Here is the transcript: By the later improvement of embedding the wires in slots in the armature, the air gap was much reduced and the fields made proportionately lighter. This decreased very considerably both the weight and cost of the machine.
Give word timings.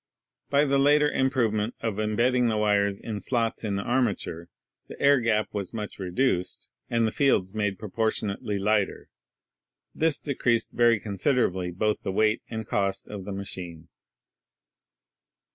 By 0.49 0.65
the 0.65 0.79
later 0.79 1.11
improvement 1.11 1.75
of 1.79 1.99
embedding 1.99 2.47
the 2.47 2.57
wires 2.57 2.99
in 2.99 3.19
slots 3.19 3.63
in 3.63 3.75
the 3.75 3.83
armature, 3.83 4.49
the 4.87 4.99
air 4.99 5.19
gap 5.19 5.49
was 5.53 5.75
much 5.75 5.99
reduced 5.99 6.69
and 6.89 7.05
the 7.05 7.11
fields 7.11 7.53
made 7.53 7.77
proportionately 7.77 8.57
lighter. 8.57 9.09
This 9.93 10.17
decreased 10.17 10.71
very 10.71 10.99
considerably 10.99 11.69
both 11.69 12.01
the 12.01 12.11
weight 12.11 12.41
and 12.49 12.65
cost 12.65 13.07
of 13.09 13.25
the 13.25 13.31
machine. 13.31 13.89